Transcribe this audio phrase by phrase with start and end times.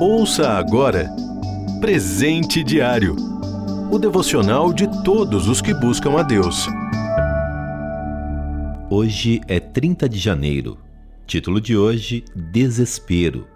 [0.00, 1.10] Ouça agora
[1.80, 3.30] Presente Diário
[3.90, 6.68] o devocional de todos os que buscam a Deus.
[8.88, 10.78] Hoje é 30 de janeiro.
[11.26, 13.48] Título de hoje: Desespero.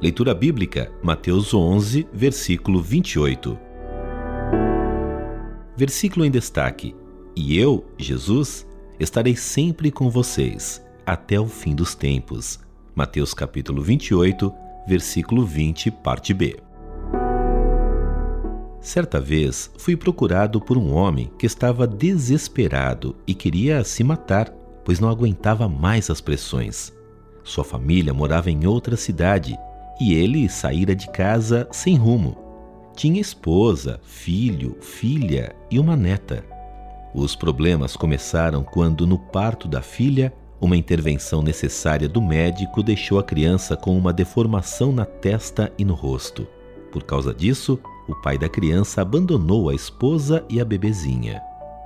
[0.00, 3.58] Leitura bíblica, Mateus 11, versículo 28.
[5.76, 6.94] Versículo em destaque:
[7.34, 8.64] E eu, Jesus,
[9.00, 12.60] estarei sempre com vocês até o fim dos tempos.
[12.94, 14.52] Mateus capítulo 28,
[14.86, 16.58] versículo 20, parte B.
[18.82, 24.50] Certa vez fui procurado por um homem que estava desesperado e queria se matar,
[24.84, 26.92] pois não aguentava mais as pressões.
[27.42, 29.56] Sua família morava em outra cidade
[29.98, 32.36] e ele saíra de casa sem rumo.
[32.94, 36.44] Tinha esposa, filho, filha e uma neta.
[37.14, 40.30] Os problemas começaram quando, no parto da filha,
[40.62, 45.92] uma intervenção necessária do médico deixou a criança com uma deformação na testa e no
[45.92, 46.46] rosto.
[46.92, 51.42] Por causa disso, o pai da criança abandonou a esposa e a bebezinha.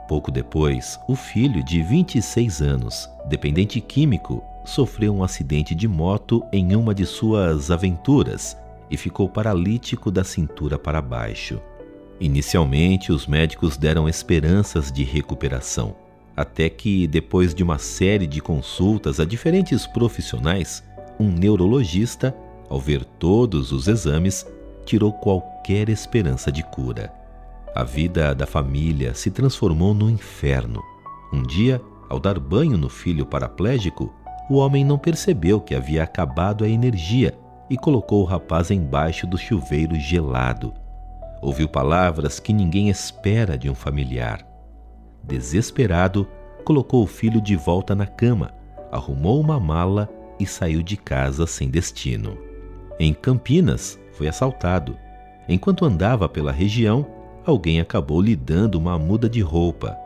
[0.07, 6.77] Pouco depois, o filho de 26 anos, dependente químico, sofreu um acidente de moto em
[6.77, 8.59] uma de suas aventuras
[8.91, 11.63] e ficou paralítico da cintura para baixo.
[12.21, 15.95] Inicialmente, os médicos deram esperanças de recuperação,
[16.37, 20.85] até que, depois de uma série de consultas a diferentes profissionais,
[21.19, 22.37] um neurologista,
[22.69, 24.47] ao ver todos os exames,
[24.85, 27.13] tirou qualquer esperança de cura.
[27.75, 30.83] A vida da família se transformou no inferno.
[31.33, 34.15] Um dia, ao dar banho no filho paraplégico,
[34.49, 37.37] o homem não percebeu que havia acabado a energia
[37.69, 40.73] e colocou o rapaz embaixo do chuveiro gelado.
[41.43, 44.56] Ouviu palavras que ninguém espera de um familiar.
[45.27, 46.27] Desesperado,
[46.65, 48.53] colocou o filho de volta na cama,
[48.93, 52.39] arrumou uma mala e saiu de casa sem destino.
[52.99, 54.97] Em Campinas, foi assaltado.
[55.49, 57.07] Enquanto andava pela região,
[57.45, 59.97] alguém acabou lhe dando uma muda de roupa.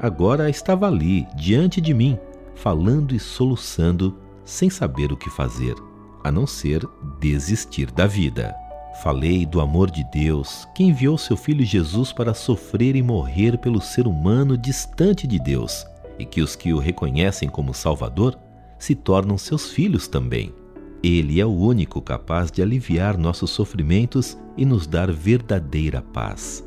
[0.00, 2.18] Agora estava ali, diante de mim,
[2.54, 5.74] falando e soluçando, sem saber o que fazer,
[6.22, 6.86] a não ser
[7.18, 8.54] desistir da vida.
[9.04, 13.78] Falei do amor de Deus, que enviou seu filho Jesus para sofrer e morrer pelo
[13.78, 15.86] ser humano distante de Deus,
[16.18, 18.34] e que os que o reconhecem como Salvador
[18.78, 20.54] se tornam seus filhos também.
[21.02, 26.66] Ele é o único capaz de aliviar nossos sofrimentos e nos dar verdadeira paz.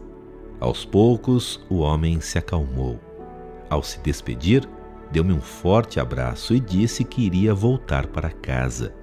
[0.59, 2.99] Aos poucos, o homem se acalmou.
[3.67, 4.69] Ao se despedir,
[5.11, 8.93] deu-me um forte abraço e disse que iria voltar para casa.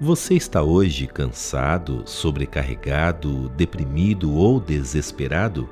[0.00, 5.68] Você está hoje cansado, sobrecarregado, deprimido ou desesperado?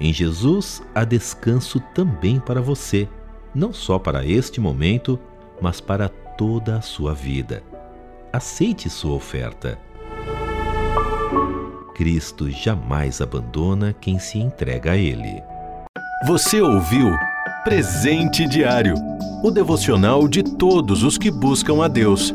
[0.00, 3.08] Em Jesus há descanso também para você,
[3.54, 5.18] não só para este momento,
[5.60, 7.62] mas para toda a sua vida
[8.34, 9.78] aceite sua oferta.
[11.94, 15.40] Cristo jamais abandona quem se entrega a Ele.
[16.26, 17.16] Você ouviu
[17.62, 18.94] Presente Diário
[19.44, 22.34] o devocional de todos os que buscam a Deus.